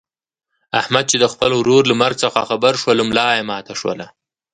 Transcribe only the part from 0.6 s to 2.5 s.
احمد چې د خپل ورور له مرګ څخه